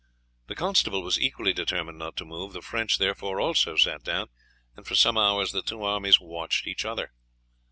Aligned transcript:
The 0.47 0.55
constable 0.55 1.03
was 1.03 1.19
equally 1.19 1.53
determined 1.53 1.99
not 1.99 2.17
to 2.17 2.25
move; 2.25 2.53
the 2.53 2.63
French 2.63 2.97
therefore 2.97 3.39
also 3.39 3.75
sat 3.75 4.01
down, 4.03 4.29
and 4.75 4.83
for 4.87 4.95
some 4.95 5.15
hours 5.15 5.51
the 5.51 5.61
two 5.61 5.83
armies 5.83 6.19
watched 6.19 6.65
each 6.65 6.85
other. 6.85 7.11